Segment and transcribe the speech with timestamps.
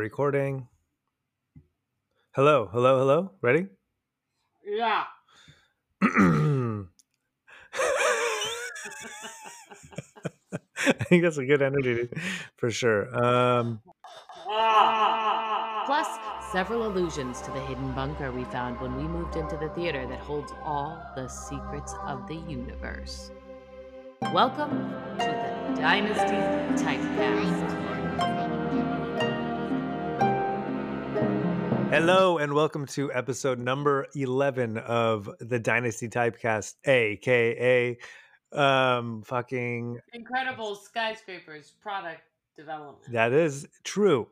[0.00, 0.66] Recording.
[2.34, 3.32] Hello, hello, hello.
[3.42, 3.66] Ready?
[4.64, 5.04] Yeah.
[6.02, 6.08] I
[11.04, 12.08] think that's a good energy
[12.56, 13.14] for sure.
[13.14, 13.82] Um,
[15.84, 16.08] Plus,
[16.50, 20.20] several allusions to the hidden bunker we found when we moved into the theater that
[20.20, 23.32] holds all the secrets of the universe.
[24.32, 27.89] Welcome to the Dynasty Typecast.
[31.90, 37.98] Hello, and welcome to episode number 11 of the Dynasty Typecast, aka
[38.52, 42.22] um, fucking Incredible skyscrapers product
[42.56, 43.12] development.
[43.12, 44.28] That is true.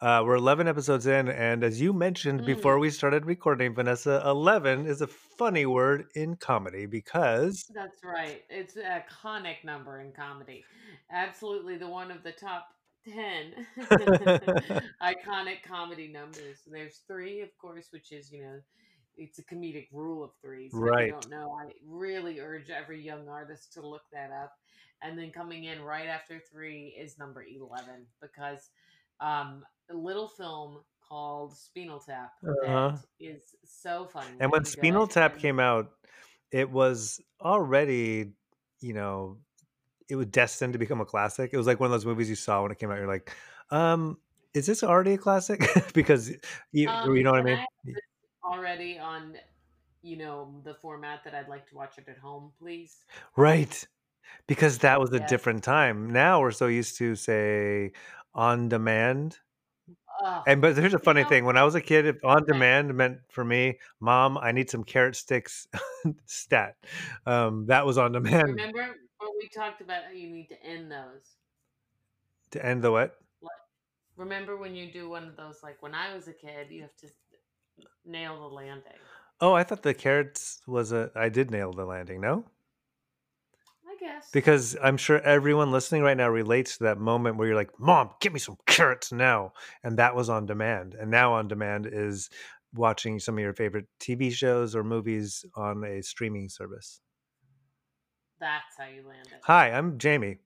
[0.00, 2.80] Uh, we're 11 episodes in, and as you mentioned before Mm.
[2.80, 8.42] we started recording, Vanessa, 11 is a funny word in comedy because That's right.
[8.48, 10.64] It's an iconic number in comedy.
[11.12, 12.68] Absolutely the one of the top
[13.08, 13.66] 10
[15.02, 16.58] iconic comedy numbers.
[16.66, 18.60] There's three, of course, which is, you know,
[19.16, 20.70] it's a comedic rule of three.
[20.70, 21.00] So if Right.
[21.00, 24.52] you don't know, I really urge every young artist to look that up.
[25.02, 28.70] And then coming in right after three is number 11 because
[29.20, 32.92] um, a little film called Spinal Tap Uh-huh.
[32.92, 34.28] that is so funny.
[34.40, 35.90] and when Spinal Tap came out,
[36.52, 38.32] it was already,
[38.80, 39.38] you know,
[40.10, 41.50] it was destined to become a classic.
[41.52, 42.98] It was like one of those movies you saw when it came out.
[42.98, 43.34] You're like,
[43.70, 44.18] um,
[44.54, 45.62] is this already a classic?
[45.94, 46.32] because
[46.72, 47.64] you, Um, you know what I mean?
[48.44, 49.36] already on,
[50.02, 53.04] you know, the format that I'd like to watch it at home, please.
[53.36, 53.86] Right.
[54.46, 56.10] Because that was a different time.
[56.12, 57.92] Now we're so used to say
[58.34, 59.38] on demand.
[60.46, 61.44] And but here's a You funny know- thing.
[61.44, 64.84] When I was a kid, if on demand meant for me, mom, I need some
[64.84, 65.66] carrot sticks
[66.26, 66.76] stat.
[67.26, 68.80] Um, that was on demand Remember
[69.18, 71.36] when we talked about how you need to end those?
[72.52, 73.16] to end the what?
[74.16, 76.94] Remember when you do one of those, like when I was a kid, you have
[76.96, 77.06] to
[78.04, 78.92] nail the landing.
[79.40, 82.44] Oh, I thought the carrots was a I did nail the landing, no?
[84.00, 84.30] Guess.
[84.32, 88.10] Because I'm sure everyone listening right now relates to that moment where you're like, Mom,
[88.20, 89.52] give me some carrots now.
[89.84, 90.94] And that was on demand.
[90.98, 92.30] And now on demand is
[92.74, 97.00] watching some of your favorite TV shows or movies on a streaming service.
[98.40, 99.40] That's how you land it.
[99.44, 100.38] Hi, I'm Jamie,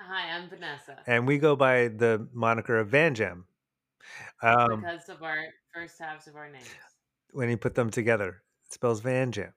[0.00, 0.98] Hi, I'm Vanessa.
[1.06, 3.46] and we go by the moniker of Van Jam.
[4.42, 5.44] Um, because of our
[5.74, 6.66] first halves of our names.
[7.32, 9.52] when you put them together, it spells Van Jam.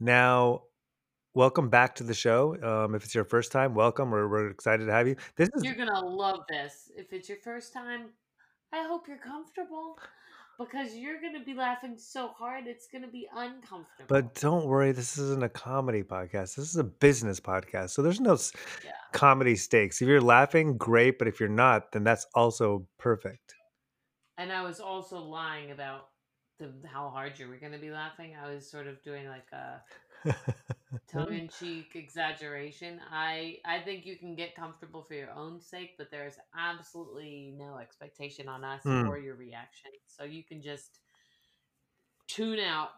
[0.00, 0.62] Now,
[1.34, 2.56] welcome back to the show.
[2.62, 4.10] Um, if it's your first time, welcome.
[4.10, 5.16] We're, we're excited to have you.
[5.36, 6.90] This is You're gonna love this.
[6.96, 8.06] If it's your first time,
[8.72, 9.98] I hope you're comfortable
[10.58, 14.06] because you're gonna be laughing so hard it's gonna be uncomfortable.
[14.08, 16.56] But don't worry, this isn't a comedy podcast.
[16.56, 17.90] This is a business podcast.
[17.90, 18.52] So there's no s-
[18.84, 18.92] Yeah.
[19.12, 20.00] comedy stakes.
[20.02, 21.18] If you're laughing, great.
[21.18, 23.54] But if you're not, then that's also perfect.
[24.38, 26.08] and I was also lying about
[26.58, 28.34] the how hard you were gonna be laughing.
[28.34, 29.82] I was sort of doing like a
[31.12, 33.00] tongue in cheek exaggeration.
[33.10, 37.76] I I think you can get comfortable for your own sake, but there's absolutely no
[37.78, 39.08] expectation on us Hmm.
[39.08, 39.90] or your reaction.
[40.06, 40.98] So you can just
[42.28, 42.90] tune out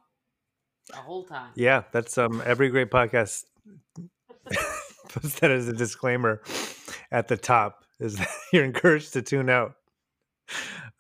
[0.89, 1.51] the whole time.
[1.57, 3.45] yeah, that's um every great podcast
[5.09, 6.43] puts that as a disclaimer
[7.11, 9.75] at the top is that you're encouraged to tune out.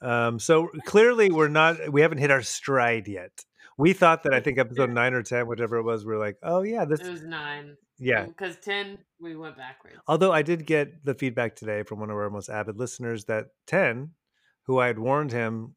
[0.01, 3.45] Um, so clearly we're not we haven't hit our stride yet.
[3.79, 6.37] We thought that I think episode nine or ten, whatever it was, we are like,
[6.43, 7.77] oh yeah, this It was nine.
[7.99, 8.25] yeah.
[8.27, 9.97] Because ten we went backwards.
[10.07, 13.47] Although I did get the feedback today from one of our most avid listeners that
[13.67, 14.11] 10,
[14.63, 15.75] who I had warned him,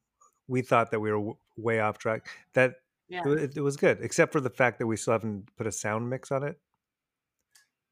[0.48, 2.76] we thought that we were w- way off track, that
[3.10, 3.22] Yeah.
[3.26, 6.10] it, it was good, except for the fact that we still haven't put a sound
[6.10, 6.60] mix on it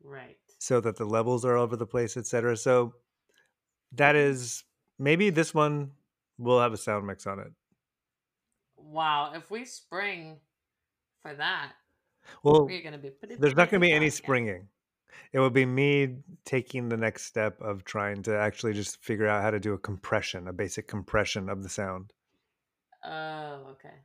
[0.03, 0.37] Right.
[0.59, 2.55] so that the levels are all over the place, etc.
[2.57, 2.93] So
[3.93, 4.31] that mm-hmm.
[4.31, 4.63] is
[4.99, 5.91] maybe this one
[6.37, 7.51] will have a sound mix on it.
[8.91, 9.33] Wow.
[9.35, 10.37] If we spring
[11.21, 11.71] for that,
[12.43, 14.67] Well, we're gonna be pretty there's not going to be any springing.
[15.31, 19.41] It will be me taking the next step of trying to actually just figure out
[19.41, 22.13] how to do a compression, a basic compression of the sound.
[23.03, 23.95] Oh, okay.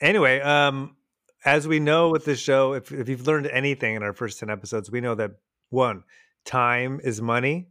[0.00, 0.96] Anyway, um,
[1.44, 4.50] as we know with this show, if, if you've learned anything in our first 10
[4.50, 5.32] episodes, we know that
[5.70, 6.04] one,
[6.44, 7.68] time is money.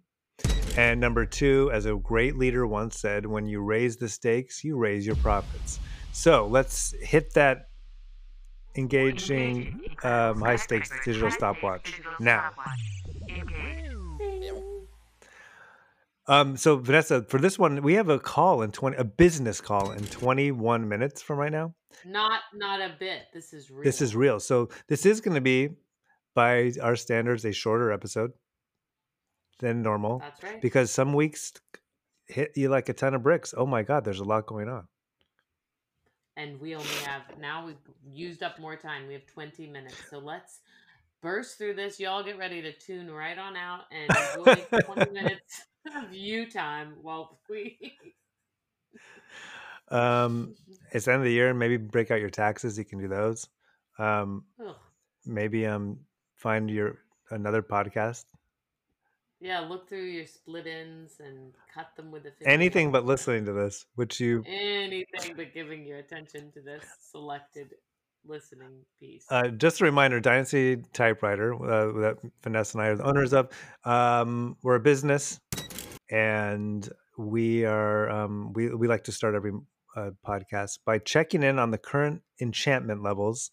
[0.77, 4.77] And number two, as a great leader once said, when you raise the stakes, you
[4.77, 5.79] raise your profits.
[6.11, 7.69] So let's hit that
[8.75, 12.51] engaging um, high stakes digital stopwatch now.
[16.27, 19.91] Um, so Vanessa, for this one, we have a call in 20, a business call
[19.91, 21.73] in 21 minutes from right now.
[22.05, 23.23] Not not a bit.
[23.33, 23.83] This is real.
[23.83, 24.39] This is real.
[24.39, 25.69] So this is going to be,
[26.35, 28.31] by our standards, a shorter episode
[29.57, 30.61] than normal That's right.
[30.61, 31.51] because some weeks
[32.27, 33.55] hit you like a ton of bricks.
[33.57, 34.87] Oh my god, there's a lot going on.
[36.39, 37.75] And we only have now we've
[38.13, 39.07] used up more time.
[39.07, 39.97] We have 20 minutes.
[40.09, 40.59] So let's
[41.21, 41.99] burst through this.
[41.99, 45.61] Y'all get ready to tune right on out and enjoy 20 minutes
[45.95, 47.93] of you time while we
[49.91, 50.53] um
[50.91, 53.47] it's the end of the year maybe break out your taxes you can do those
[53.97, 54.75] um Ugh.
[55.25, 55.99] maybe um
[56.35, 56.99] find your
[57.31, 58.25] another podcast
[59.41, 62.51] Yeah, look through your split ins and cut them with a finger.
[62.51, 67.69] anything but listening to this which you Anything but giving your attention to this selected
[68.25, 69.25] listening piece.
[69.31, 73.47] uh, just a reminder dynasty typewriter uh, that vanessa and i are the owners of
[73.85, 75.39] um we're a business
[76.11, 79.53] and we are um we, we like to start every
[79.95, 83.51] uh, podcast by checking in on the current enchantment levels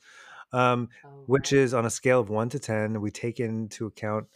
[0.52, 4.26] um Oh, which is on a scale of 1 to 10 we take into account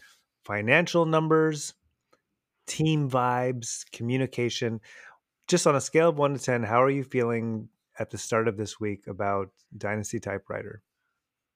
[0.51, 1.75] financial numbers
[2.67, 4.81] team vibes communication.
[5.47, 7.69] Just on a scale of 1 to 10 how are you feeling
[7.99, 10.83] at the start of this week about dynasty typewriter?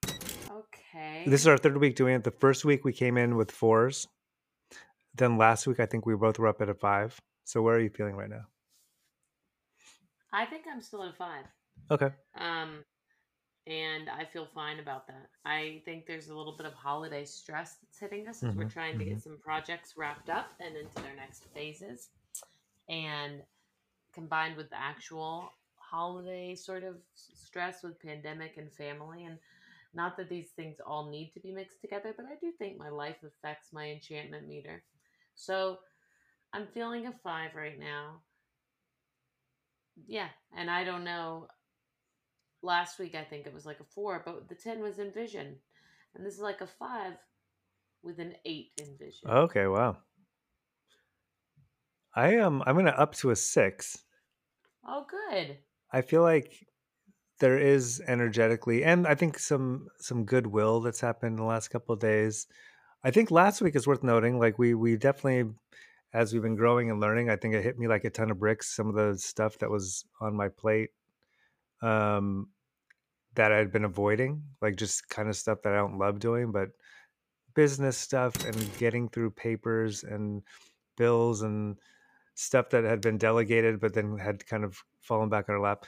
[0.05, 1.25] Okay.
[1.27, 2.23] this is our third week doing it.
[2.23, 4.07] The first week we came in with fours.
[5.17, 7.21] Then last week i think we both were up at a five.
[7.45, 8.47] So where are you feeling right now?
[10.33, 11.45] I think I'm still at a five.
[11.91, 12.11] okay.
[12.37, 12.85] Um,
[13.67, 15.31] and I feel fine about that.
[15.45, 18.69] I think there's a little bit of holiday stress that's hitting us as we're Mhm,
[18.69, 22.11] trying to get some projects wrapped up and into their next phases.
[22.89, 23.43] And
[24.13, 29.39] combined with the actual holiday sort of stress with pandemic and family and
[29.95, 32.91] not that these things all need to be mixed together, but I do think my
[32.91, 34.83] life affects my enchantment meter.
[35.35, 35.79] So
[36.53, 38.23] I'm feeling a five right now.
[40.07, 41.49] Yeah, and I don't know.
[42.65, 45.57] Last week I think it was like a four, but the ten was in vision,
[46.15, 47.13] and this is like a five
[48.03, 49.29] with an eight in vision.
[49.29, 49.97] okay wow.
[52.17, 53.99] I am i'm gonna up to a six.
[54.87, 55.59] Oh, good.
[55.93, 56.67] i feel like
[57.41, 61.93] there is energetically and i think some some goodwill that's happened in the last couple
[61.93, 62.47] of days.
[63.03, 65.53] I think last week is worth noting like we we definitely
[66.15, 68.39] as we've been growing and learning i think it hit me like a ton of
[68.39, 70.91] bricks some of the stuff that was on my plate.
[71.83, 72.49] Um
[73.35, 76.71] that i'd been avoiding like just kind of stuff that i don't love doing but
[77.55, 80.43] business stuff and getting through papers and
[80.97, 81.79] bills and
[82.35, 85.87] stuff that had been delegated but then had kind of fallen back on our lap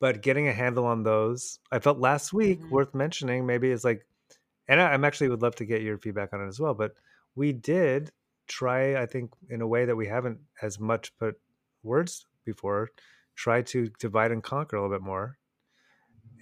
[0.00, 2.70] but getting a handle on those i felt last week Mhm.
[2.70, 4.06] worth mentioning maybe it's like
[4.68, 6.94] and I, i'm actually would love to get your feedback on it as well but
[7.34, 8.12] we did
[8.48, 11.40] try i think in a way that we haven't as much put
[11.82, 12.90] words before
[13.34, 15.38] try to divide and conquer a little bit more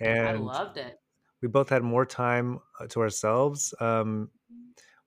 [0.03, 0.99] I and loved it.
[1.41, 4.31] we both had more time uh, to ourselves um,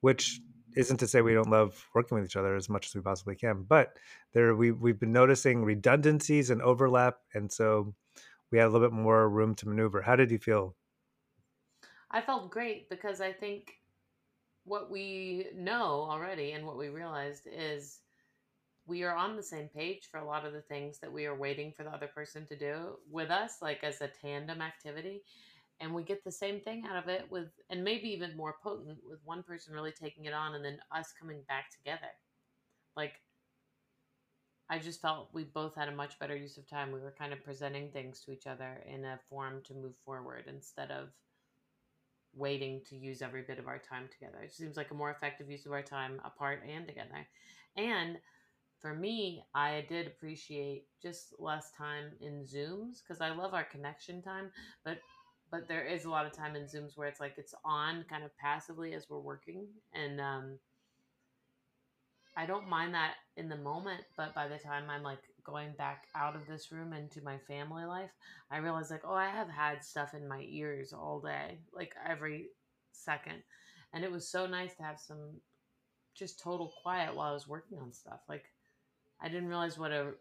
[0.02, 0.42] which
[0.76, 3.36] isn't to say we don't love working with each other as much as we possibly
[3.36, 3.98] can but
[4.34, 7.94] there we, we've been noticing redundancies and overlap and so
[8.52, 10.76] we had a little bit more room to maneuver how did you feel
[12.12, 13.74] I felt great because I think
[14.64, 18.00] what we know already and what we realized is
[18.88, 21.36] we are on the same page for a lot of the things that we are
[21.36, 25.24] waiting for the other person to do with us, like as a tandem activity.
[25.80, 29.00] And we get the same thing out of it with, and maybe even more potent
[29.08, 32.12] with one person really taking it on and then us coming back together.
[32.96, 33.14] Like,
[34.70, 36.92] I just felt we both had a much better use of time.
[36.92, 40.46] We were kind of presenting things to each other in a form to move forward
[40.48, 41.10] instead of
[42.34, 44.44] waiting to use every bit of our time together.
[44.44, 47.28] It seems like a more effective use of our time apart and together.
[47.78, 48.18] And
[48.86, 54.22] for me, I did appreciate just less time in Zooms because I love our connection
[54.22, 54.52] time,
[54.84, 55.00] but
[55.50, 58.24] but there is a lot of time in Zooms where it's like it's on kind
[58.24, 59.66] of passively as we're working
[59.96, 60.60] and um
[62.38, 66.04] I don't mind that in the moment, but by the time I'm like going back
[66.16, 68.12] out of this room into my family life,
[68.52, 72.50] I realize like, oh, I have had stuff in my ears all day, like every
[72.92, 73.42] second.
[73.94, 75.42] And it was so nice to have some
[76.14, 78.20] just total quiet while I was working on stuff.
[78.30, 78.46] Like
[79.26, 80.14] I didn't realize what a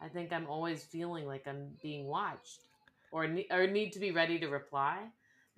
[0.00, 2.64] I think I'm always feeling like I'm being watched
[3.12, 5.08] or ne- or need to be ready to reply.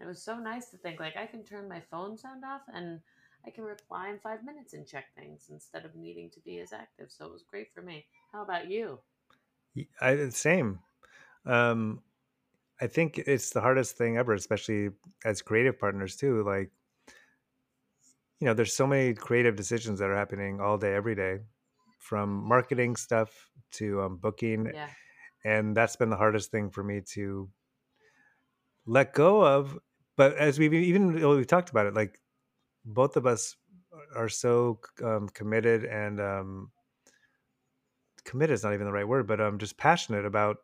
[0.01, 3.01] It was so nice to think like I can turn my phone sound off and
[3.47, 6.73] I can reply in five minutes and check things instead of needing to be as
[6.73, 7.13] active.
[7.13, 8.07] So it was great for me.
[8.33, 9.01] How about you?
[10.01, 10.81] I, same
[11.47, 12.03] um,
[12.81, 14.91] i think it's the hardest thing ever especially
[15.25, 16.71] as creative partners too like
[18.41, 21.41] you know there's so many creative decisions that are happening all day every day
[22.03, 23.31] from marketing stuff
[23.71, 24.89] to um, booking Yeah.
[25.45, 27.49] and that's been the hardest thing for me to
[28.87, 29.79] let go of
[30.17, 32.21] but as we've even we've talked about it like
[32.85, 33.57] both of us
[34.17, 36.71] are so um, committed and um,
[38.25, 40.59] committed is not even the right word, but I'm just passionate about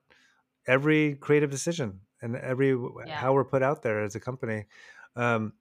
[0.67, 3.21] every creative decision and every Yeah.
[3.21, 4.67] how we're put out there as a company.
[5.17, 5.53] Um,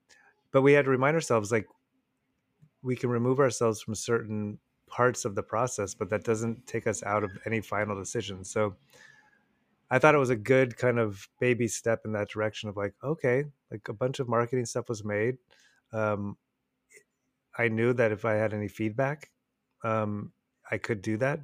[0.52, 1.66] but we had to remind ourselves like
[2.82, 4.58] we can remove ourselves from certain
[4.88, 8.44] parts of the process, but that doesn't take us out of any final decision.
[8.44, 8.76] So
[9.90, 12.94] I thought it was a good kind of baby step in that direction of like,
[13.02, 15.38] okay, like a bunch of marketing stuff was made.
[15.92, 16.36] Um,
[17.56, 19.30] I knew that if I had any feedback,
[19.82, 20.32] um,
[20.70, 21.40] I could do that,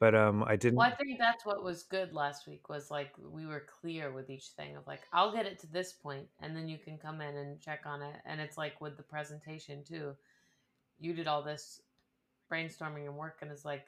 [0.00, 0.76] but um, I didn't.
[0.76, 4.28] Well, I think that's what was good last week was like we were clear with
[4.28, 7.20] each thing of like I'll get it to this point and then you can come
[7.20, 10.14] in and check on it and it's like with the presentation too.
[10.98, 11.80] You did all this
[12.50, 13.86] brainstorming and work and it's like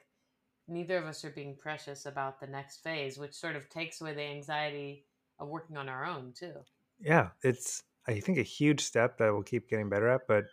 [0.67, 4.13] neither of us are being precious about the next phase, which sort of takes away
[4.13, 5.05] the anxiety
[5.39, 6.53] of working on our own too.
[6.99, 10.45] yeah, it's I think a huge step that we'll keep getting better at, but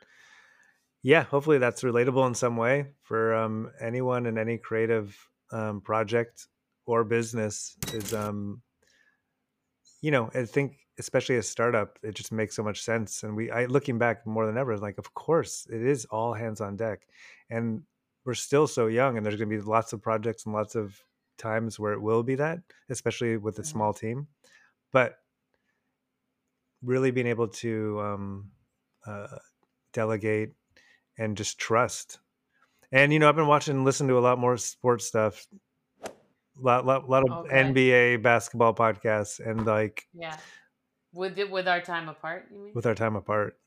[1.02, 5.17] yeah, hopefully that's relatable in some way for um, anyone in any creative
[5.52, 6.47] um, project
[6.87, 7.76] or business.
[7.93, 8.62] Is um,
[10.02, 13.23] you know, I think especially a startup, it just makes so much sense.
[13.23, 16.61] And we, I looking back more than ever, like of course it is all hands
[16.61, 17.00] on deck,
[17.49, 17.83] and
[18.31, 21.03] we're still so young, and there's going to be lots of projects and lots of
[21.37, 23.67] times where it will be that, especially with a Mhm.
[23.67, 24.29] small team.
[24.93, 25.19] But
[26.81, 28.53] really being able to um,
[29.05, 29.37] uh,
[29.93, 30.53] delegate
[31.19, 32.21] and just trust.
[32.93, 35.45] And you know, I've been watching and listening to a lot more sports stuff,
[36.05, 36.09] a
[36.63, 37.57] lot, lot, lot of Okay.
[37.65, 40.37] NBA basketball podcasts, and like Yeah.
[41.13, 42.75] With it with our time apart, you mean?
[42.75, 43.59] with our time apart,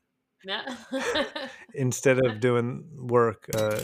[0.42, 0.64] Yeah.
[1.74, 3.50] instead of doing work.
[3.54, 3.80] Uh,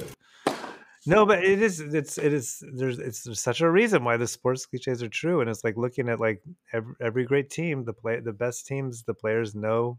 [1.07, 1.81] no, but it is.
[1.81, 2.63] It's it is.
[2.75, 5.77] There's it's there's such a reason why the sports cliches are true, and it's like
[5.77, 6.43] looking at like
[6.73, 9.99] every, every great team, the play the best teams, the players know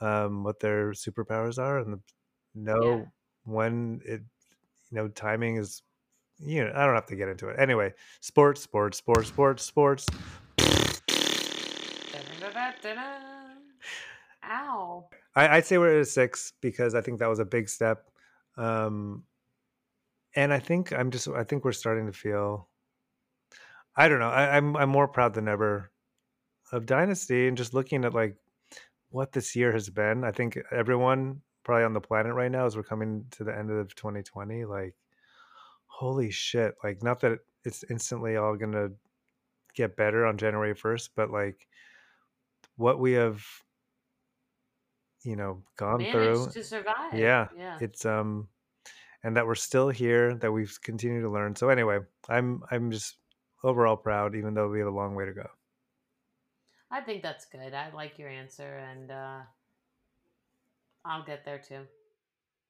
[0.00, 2.00] um, what their superpowers are, and the,
[2.54, 3.06] know
[3.44, 4.20] when it
[4.90, 5.82] you know timing is.
[6.38, 7.58] You know, I don't have to get into it.
[7.58, 10.06] Anyway, sports, sports, sports, sports, sports.
[14.44, 15.08] Ow.
[15.34, 18.10] I, I'd say we're at a six because I think that was a big step.
[18.58, 19.24] Um,
[20.36, 22.68] and I think I'm just I think we're starting to feel
[23.96, 25.90] I don't know, I, I'm I'm more proud than ever
[26.72, 28.36] of Dynasty and just looking at like
[29.08, 30.24] what this year has been.
[30.24, 33.70] I think everyone probably on the planet right now as we're coming to the end
[33.70, 34.94] of 2020, like
[35.86, 36.74] holy shit.
[36.84, 38.90] Like not that it's instantly all gonna
[39.74, 41.66] get better on January 1st, but like
[42.76, 43.44] what we have
[45.24, 47.14] you know gone through Managed to survive.
[47.14, 47.78] yeah Yeah.
[47.80, 48.48] it's um
[49.26, 53.16] and that we're still here that we've continued to learn so anyway i'm i'm just
[53.64, 55.46] overall proud even though we have a long way to go
[56.88, 57.74] I think that's good.
[57.74, 59.38] I like your answer and uh
[61.04, 61.82] I'll get there too.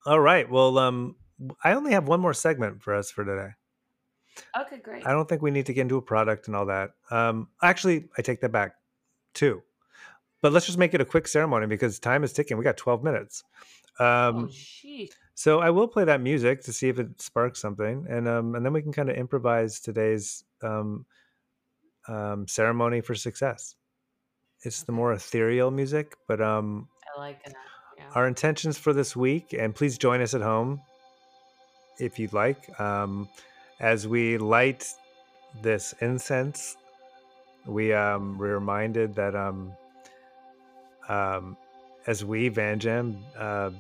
[0.07, 1.17] all right well um
[1.63, 3.51] i only have one more segment for us for today
[4.59, 5.07] Okay, great.
[5.07, 8.09] i don't think we need to get into a product and all that um actually
[8.19, 8.73] i take that back
[9.35, 9.63] too
[10.41, 13.05] but let's just make it a quick ceremony because time is ticking we got 12
[13.05, 13.45] minutes
[14.01, 15.11] oh um sheesh.
[15.37, 18.65] So I will play that music to see if it sparks something, and um, and
[18.65, 21.05] then we can kind of improvise today's um,
[22.09, 23.77] um, ceremony for success.
[24.63, 27.55] It's the more ethereal music, but um, I like that.
[27.99, 28.05] Yeah.
[28.15, 30.81] our intentions for this week, and please join us at home
[31.99, 33.29] if you'd like, um,
[33.79, 34.91] as we light
[35.61, 36.79] this incense.
[37.67, 39.73] We um, we're reminded that um,
[41.11, 41.59] um,
[42.07, 43.71] as we Van Jam, uh,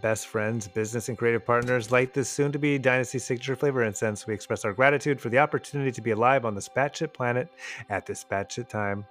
[0.00, 4.26] best friends, business, and creative partners, light this soon to be Dynasty signature flavor incense.
[4.26, 7.48] We express our gratitude for the opportunity to be alive on this batshit planet
[7.88, 9.04] at this batshit time.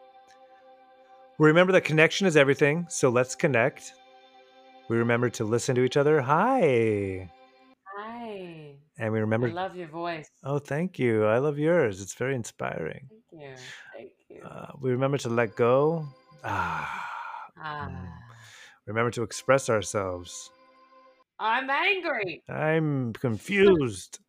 [1.38, 3.94] We remember that connection is everything, so let's connect.
[4.90, 6.20] We remember to listen to each other.
[6.22, 7.30] Hi.
[7.96, 8.74] Hi.
[8.98, 9.48] And we remember.
[9.48, 10.30] I love your voice.
[10.44, 11.26] Oh, thank you.
[11.26, 12.02] I love yours.
[12.02, 13.08] It's very inspiring.
[13.10, 13.56] Thank you.
[13.96, 14.42] Thank you.
[14.44, 16.06] Uh, we remember to let go.
[16.44, 17.06] Ah.
[17.62, 17.90] ah.
[18.86, 20.50] Remember to express ourselves.
[21.40, 22.44] I'm angry.
[22.50, 24.20] I'm confused.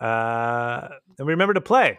[0.00, 1.98] Uh, and remember to play.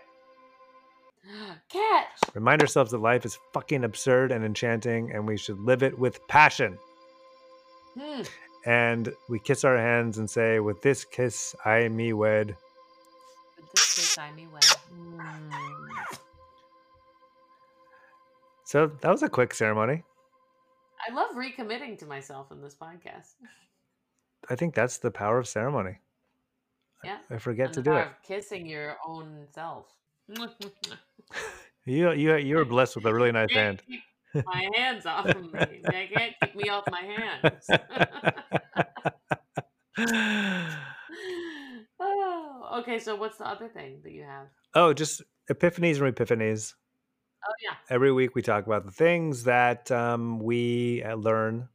[1.69, 2.33] Catch.
[2.33, 6.25] Remind ourselves that life is fucking absurd and enchanting, and we should live it with
[6.27, 6.77] passion.
[7.99, 8.21] Hmm.
[8.65, 12.55] And we kiss our hands and say, "With this kiss, I me wed."
[13.57, 14.63] With this kiss, I me wed.
[14.93, 15.51] Mm.
[18.65, 20.03] So that was a quick ceremony.
[21.07, 23.33] I love recommitting to myself in this podcast.
[24.49, 25.99] I think that's the power of ceremony.
[27.03, 27.17] Yeah.
[27.29, 28.07] I forget and to the do power it.
[28.07, 29.85] of kissing your own self.
[31.85, 33.81] You you you were blessed with a really nice hand.
[34.45, 35.81] my hands off of me.
[35.91, 37.67] They can't keep me off my hands.
[41.99, 44.47] oh, okay, so what's the other thing that you have?
[44.75, 46.73] Oh, just epiphanies and epiphanies.
[47.47, 47.75] Oh yeah.
[47.89, 51.67] Every week we talk about the things that um, we uh, learn,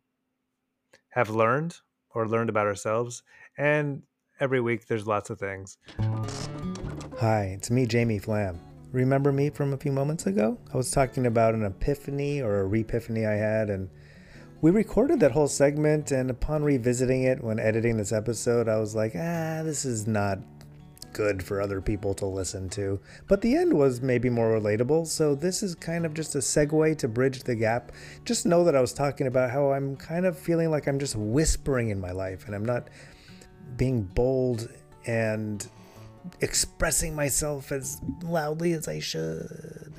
[1.11, 1.77] have learned,
[2.17, 3.23] or learned about ourselves,
[3.59, 4.03] and
[4.41, 5.77] every week there's lots of things.
[7.21, 8.59] Hi, it's me, Jamie Flam.
[8.91, 10.59] Remember me from a few moments ago?
[10.73, 13.91] I was talking about an epiphany or a repiphany I had, and
[14.63, 16.11] we recorded that whole segment.
[16.11, 20.39] And upon revisiting it when editing this episode, I was like, ah, this is not
[21.17, 23.01] good for other people to listen to.
[23.27, 26.99] But the end was maybe more relatable, so this is kind of just a segue
[26.99, 27.91] to bridge the gap.
[28.27, 31.17] Just know that I was talking about how I'm kind of feeling like I'm just
[31.17, 32.89] whispering in my life and I'm not
[33.79, 34.69] being bold
[35.07, 35.67] and
[36.43, 39.95] expressing myself as loudly as I should.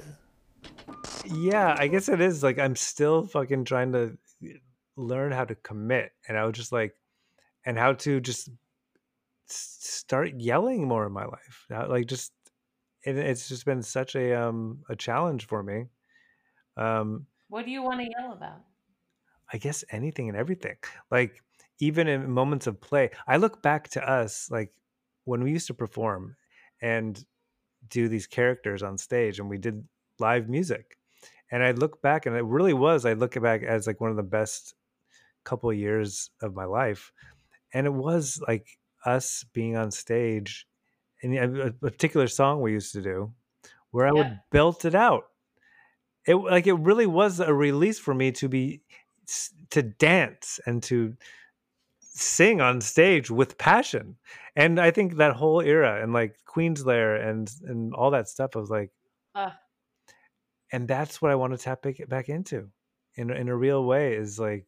[1.26, 4.18] Yeah, I guess it is like I'm still fucking trying to
[4.96, 6.94] learn how to commit and I was just like
[7.66, 8.50] and how to just
[9.48, 11.66] start yelling more in my life.
[11.70, 12.34] Like just
[13.04, 15.86] it, it's just been such a um a challenge for me.
[16.76, 18.64] Um What do you want to yell about?
[19.52, 20.78] I guess anything and everything.
[21.10, 21.42] Like
[21.80, 24.74] even in moments of play, I look back to us like
[25.26, 26.36] when we used to perform
[26.82, 27.24] and
[27.90, 29.88] do these characters on stage and we did
[30.20, 30.98] live music.
[31.52, 34.18] And I look back and it really was I look back as like one of
[34.18, 34.76] the best
[35.44, 37.14] couple years of my life.
[37.74, 40.68] And it was like us being on stage
[41.22, 43.34] in a particular song we used to do
[43.92, 44.14] where I Yeah.
[44.14, 45.26] would belt it out.
[46.26, 48.84] It like it really was a release for me to be
[49.72, 51.18] to dance and to
[52.02, 54.18] sing on stage with passion.
[54.56, 58.60] And I think that whole era and like Queenslayer and and all that stuff I
[58.60, 58.92] was like
[59.36, 59.52] Uh,
[60.72, 62.72] and that's what I want to tap back, back into
[63.16, 64.68] in in a real way is like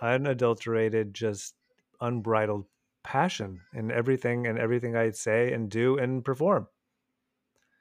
[0.00, 1.54] unadulterated just
[2.00, 2.66] unbridled
[3.06, 6.66] passion in everything and everything I say and do and perform.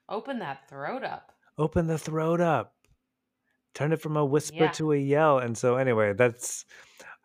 [0.07, 1.31] open that throat up.
[1.57, 2.75] Open the throat up.
[3.73, 4.71] Turn it from a whisper Yeah.
[4.73, 5.39] to a yell.
[5.39, 6.65] And so anyway, that's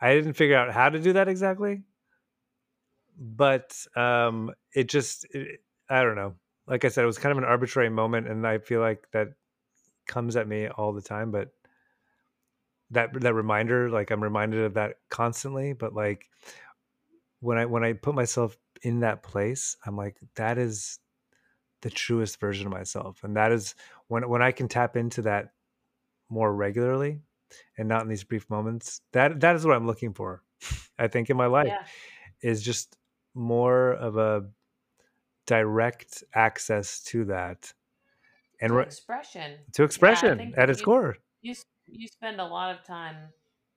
[0.01, 1.83] I didn't figure out how to do that exactly.
[3.19, 5.61] But um it just it,
[5.91, 6.35] I don't know.
[6.67, 9.29] Like I said, it was kind of an arbitrary moment and I feel like that
[10.07, 11.51] comes at me all the time, but
[12.93, 16.27] that that reminder, like I'm reminded of that constantly, but like
[17.41, 20.99] when I when I put myself in that place, I'm like that is
[21.83, 23.25] the truest version of myself.
[23.25, 23.75] And that is
[24.09, 25.53] when when I can tap into that
[26.29, 27.21] more regularly
[27.79, 30.43] and not in these brief moments, that that is what I'm looking for.
[30.99, 31.87] I think in my life Yeah.
[32.43, 32.97] is just
[33.35, 34.51] more of a
[35.47, 37.73] direct access to that
[38.61, 39.59] and To re- expression.
[39.73, 41.17] to expression think at its you- core.
[41.43, 41.55] You
[41.87, 43.17] you spend a lot of time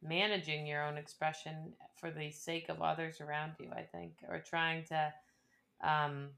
[0.03, 3.69] managing your own expression for the sake of others around you.
[3.71, 5.13] I think, or trying to
[5.83, 6.29] um,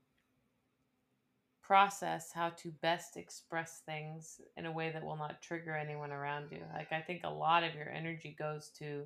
[1.65, 6.51] process how to best express things in a way that will not trigger anyone around
[6.51, 6.59] you.
[6.73, 9.03] Like I think a lot of your energy goes to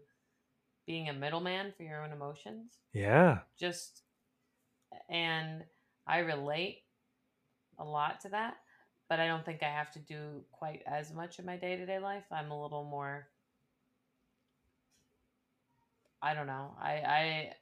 [0.86, 2.80] being a middleman for your own emotions.
[2.94, 3.40] Yeah.
[3.58, 4.02] Just
[5.10, 5.64] and
[6.06, 6.80] I relate
[7.78, 8.58] a lot to that,
[9.08, 11.86] but I don't think I have to do quite as much in my day to
[11.86, 12.26] day life.
[12.32, 13.28] I'm a little more.
[16.22, 16.76] I don't know.
[16.82, 17.54] I, I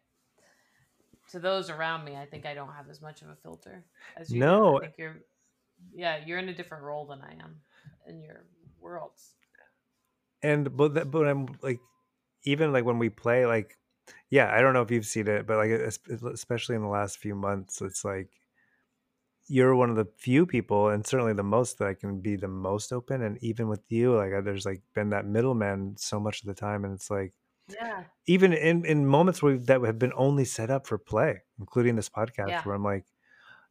[1.31, 4.31] to those around me, I think I don't have as much of a filter as
[4.31, 4.39] you.
[4.39, 4.45] do.
[4.45, 4.77] No.
[4.77, 5.17] I think you're.
[5.93, 7.57] Yeah, you're in a different role than I am
[8.07, 8.45] in your
[8.79, 9.35] worlds.
[10.41, 11.79] and but that, but I'm like
[12.43, 13.77] even like when we play like
[14.29, 15.71] yeah I don't know if you've seen it but like
[16.33, 18.29] especially in the last few months it's like
[19.47, 22.47] you're one of the few people and certainly the most that I can be the
[22.47, 26.47] most open and even with you like there's like been that middleman so much of
[26.47, 27.33] the time and it's like
[27.69, 28.03] Yeah.
[28.25, 32.09] even in in moments where that have been only set up for play including this
[32.09, 32.61] podcast Yeah.
[32.63, 33.05] where I'm like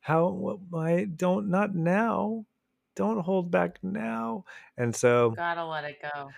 [0.01, 2.45] how what, why don't not now
[2.95, 4.45] don't hold back now
[4.77, 6.31] and so Gotta let it go.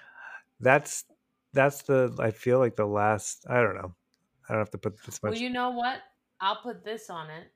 [0.60, 1.04] that's
[1.52, 3.94] that's the I feel like the last I don't know.
[4.48, 5.32] I don't have to put this much.
[5.32, 6.00] Well, you know what?
[6.40, 7.52] I'll put this on it,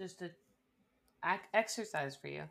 [0.00, 0.30] just to
[1.52, 2.44] exercise for you,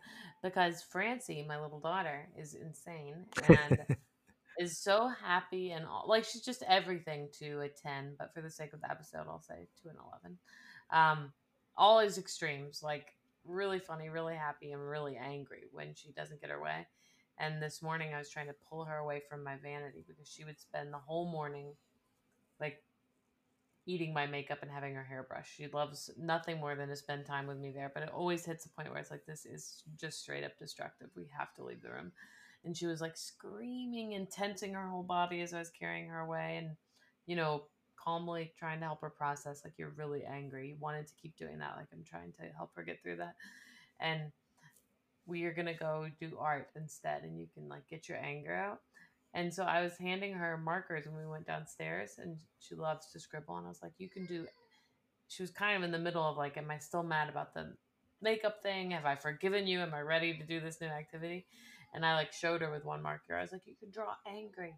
[0.44, 3.80] because Francie, my little daughter, is insane and
[4.60, 8.16] is so happy and all, like she's just everything to a ten.
[8.18, 10.38] But for the sake of the episode, I'll say to an eleven.
[10.92, 11.34] Um,
[11.78, 13.08] all is extremes, like
[13.44, 16.88] really funny, really happy, and really angry when she doesn't get her way.
[17.38, 20.46] And this morning, I was trying to pull her away from my vanity because she
[20.46, 21.74] would spend the whole morning,
[22.62, 22.82] like
[23.86, 25.56] eating my makeup and having her hair brushed.
[25.56, 27.92] She loves nothing more than to spend time with me there.
[27.94, 31.10] But it always hits a point where it's like, this is just straight up destructive.
[31.16, 32.12] We have to leave the room.
[32.66, 36.20] And she was like screaming and tensing her whole body as I was carrying her
[36.20, 36.76] away and,
[37.28, 37.66] you know,
[38.04, 40.70] calmly trying to help her process like you're really angry.
[40.70, 41.76] You wanted to keep doing that.
[41.78, 43.36] Like I'm trying to help her get through that.
[44.00, 44.32] And
[45.26, 48.82] we are gonna go do art instead and you can like get your anger out.
[49.34, 53.20] And so I was handing her markers when we went downstairs and she loves to
[53.20, 54.46] scribble and I was like, you can do
[55.28, 57.74] she was kind of in the middle of like, Am I still mad about the
[58.22, 58.92] makeup thing?
[58.92, 59.80] Have I forgiven you?
[59.80, 61.46] Am I ready to do this new activity?
[61.96, 63.36] And I like showed her with one marker.
[63.36, 64.76] I was like, You can draw angry.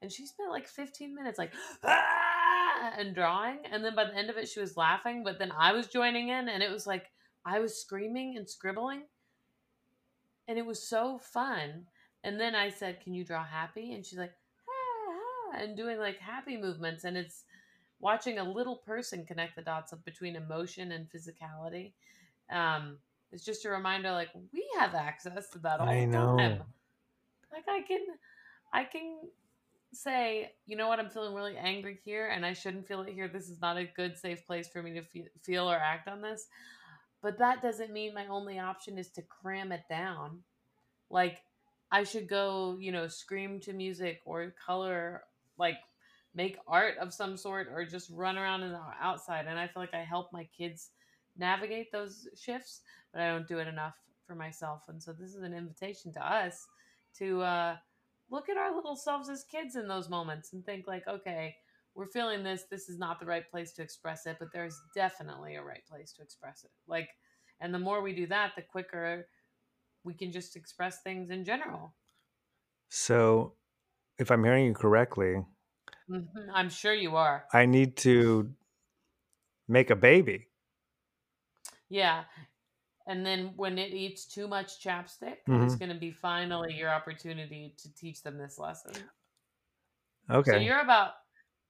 [0.00, 1.52] And she spent like 15 minutes like
[1.84, 2.94] ah!
[2.96, 3.58] and drawing.
[3.70, 5.22] And then by the end of it, she was laughing.
[5.24, 7.06] But then I was joining in and it was like
[7.44, 9.02] I was screaming and scribbling.
[10.48, 11.86] And it was so fun.
[12.22, 13.92] And then I said, Can you draw happy?
[13.92, 14.32] And she's like,
[14.68, 15.12] ah,
[15.54, 17.04] ah, and doing like happy movements.
[17.04, 17.44] And it's
[17.98, 21.92] watching a little person connect the dots of between emotion and physicality.
[22.50, 22.98] Um,
[23.32, 26.36] it's just a reminder like we have access to that all I the know.
[26.36, 26.62] time.
[27.52, 28.06] Like I can
[28.72, 29.18] I can
[29.92, 33.28] say, you know what, I'm feeling really angry here and I shouldn't feel it here.
[33.28, 36.22] This is not a good, safe place for me to fe- feel or act on
[36.22, 36.46] this.
[37.22, 40.42] But that doesn't mean my only option is to cram it down.
[41.10, 41.42] Like,
[41.90, 45.24] I should go, you know, scream to music or color,
[45.58, 45.78] like,
[46.34, 49.46] make art of some sort or just run around in the outside.
[49.48, 50.90] And I feel like I help my kids
[51.36, 54.84] navigate those shifts, but I don't do it enough for myself.
[54.88, 56.66] And so this is an invitation to us
[57.14, 57.76] to, uh,
[58.30, 61.56] look at our little selves as kids in those moments and think like okay
[61.94, 62.64] we're feeling this.
[62.70, 66.12] This is not the right place to express it but there's definitely a right place
[66.14, 66.70] to express it.
[66.86, 67.10] Like
[67.60, 69.28] and the more we do that the quicker
[70.04, 71.94] we can just express things in general.
[72.90, 73.54] So,
[74.18, 75.44] if I'm hearing you correctly,
[76.08, 77.48] Mhm, i'm sure you are.
[77.52, 78.54] I need to
[79.68, 80.49] make a baby.
[81.90, 82.26] Yeah
[83.06, 85.50] and then when it eats too much chapstick Mhm.
[85.58, 89.10] it's going to be finally your opportunity to teach them this lesson
[90.30, 90.52] Okay.
[90.52, 91.14] so you're about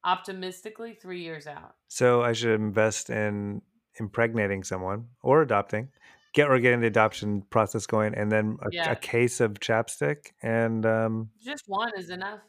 [0.04, 3.62] optimistically three years out So I should invest in
[3.98, 5.90] impregnating someone or adopting,
[6.32, 8.92] get or getting the adoption process going, and then a, Yeah.
[8.92, 10.32] a case of chapstick.
[10.42, 12.40] And um, just one is enough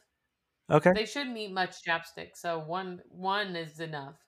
[0.70, 4.24] okay, They shouldn't eat much chapstick, so one one is enough.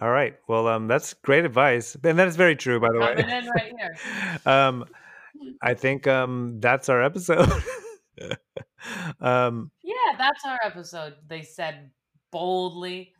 [0.00, 0.34] All right.
[0.48, 3.38] Well, um, that's great advice, and that is very true, by the Coming way.
[3.38, 4.38] in right here.
[4.46, 4.84] um,
[5.62, 7.50] I think um, that's our episode.
[9.20, 11.14] um, Yeah, that's our episode.
[11.28, 11.90] They said
[12.30, 13.12] boldly.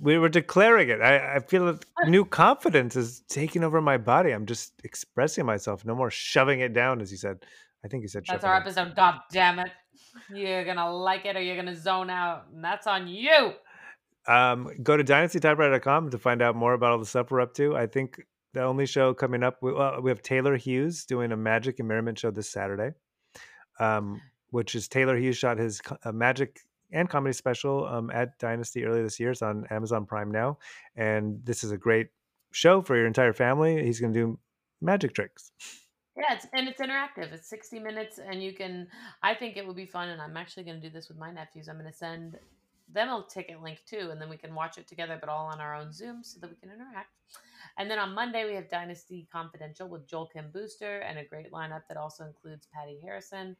[0.00, 1.00] we were declaring it.
[1.00, 4.30] I, I feel that new confidence is taking over my body.
[4.32, 5.84] I'm just expressing myself.
[5.84, 7.44] No more shoving it down, as you said.
[7.84, 8.60] I think you said That's shoving our it.
[8.60, 8.94] episode.
[8.96, 9.70] God damn it!
[10.32, 13.52] You're gonna like it or you're gonna zone out, and that's on you.
[14.26, 17.76] Um, go to dynastytypewriter.com to find out more about all the stuff we're up to.
[17.76, 18.20] I think
[18.54, 21.88] the only show coming up, we, well, we have Taylor Hughes doing a Magic and
[21.88, 22.92] Merriment show this Saturday,
[23.80, 26.60] um, which is Taylor Hughes shot his uh, magic
[26.92, 29.30] and comedy special um, at Dynasty earlier this year.
[29.30, 30.58] It's on Amazon Prime now.
[30.94, 32.08] And this is a great
[32.52, 33.82] show for your entire family.
[33.84, 34.38] He's going to do
[34.80, 35.50] magic tricks.
[36.16, 37.32] Yeah, it's, and it's interactive.
[37.32, 38.86] It's 60 minutes, and you can.
[39.22, 41.32] I think it would be fun, and I'm actually going to do this with my
[41.32, 41.68] nephews.
[41.68, 42.36] I'm going to send
[42.96, 45.74] a ticket link too, and then we can watch it together, but all on our
[45.74, 47.10] own Zoom so that we can interact.
[47.78, 51.50] And then on Monday, we have Dynasty Confidential with Joel Kim Booster and a great
[51.52, 53.56] lineup that also includes Patty Harrison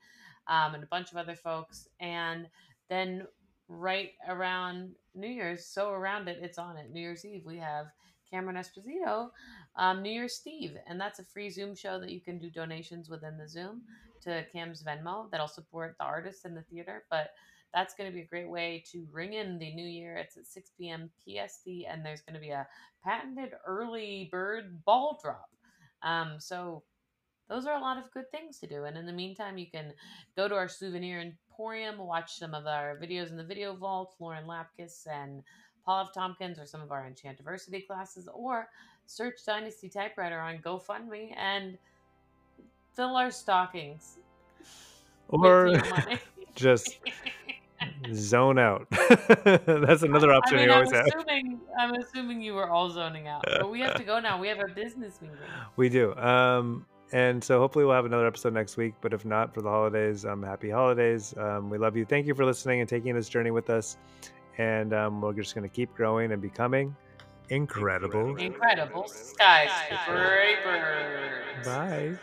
[0.49, 1.88] um, and a bunch of other folks.
[2.01, 2.47] And
[2.88, 3.27] then
[3.68, 6.90] right around New Year's, so around it, it's on it.
[6.92, 7.87] New Year's Eve, we have
[8.31, 9.31] Cameron Esposito,
[9.77, 13.09] um, New Year's Steve, and that's a free Zoom show that you can do donations
[13.09, 13.83] within the Zoom
[14.23, 17.05] to Cam's Venmo that'll support the artists in the theater.
[17.11, 17.31] But
[17.74, 20.16] that's going to be a great way to ring in the new year.
[20.16, 21.11] It's at 6 p.m.
[21.20, 22.66] PST, and there's going to be a
[23.04, 25.48] patented early bird ball drop.
[26.02, 26.82] Um, so
[27.48, 28.85] those are a lot of good things to do.
[28.85, 29.92] And in the meantime, you can
[30.37, 34.46] go to our souvenir emporium, watch some of our videos in the video vault, Lauren
[34.46, 35.42] Lapkus and
[35.85, 36.14] Paul F.
[36.14, 38.68] Tompkins, or some of our Enchantiversity classes, or
[39.06, 41.76] search Dynasty Typewriter on GoFundMe and
[42.94, 44.18] fill our stockings.
[45.28, 45.82] Or
[46.54, 46.98] just
[48.14, 48.86] zone out.
[48.90, 51.06] That's another I option mean, you I'm always have.
[51.06, 54.40] assuming I'm assuming you were all zoning out, but we have to go now.
[54.40, 55.36] We have a business meeting.
[55.76, 56.14] We do.
[56.16, 58.94] Um, and so hopefully we'll have another episode next week.
[59.00, 61.34] But if not for the holidays, um, happy holidays.
[61.36, 62.04] Um, we love you.
[62.04, 63.98] Thank you for listening and taking this journey with us.
[64.58, 66.94] And um, we're just going to keep growing and becoming
[67.48, 68.36] incredible.
[68.36, 71.66] Incredible skyscrapers.
[71.66, 72.18] Bye.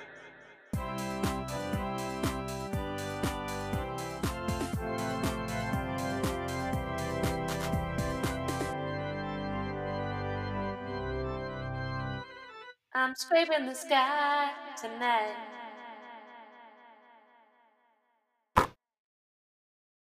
[13.09, 15.33] I'm scraping the sky tonight.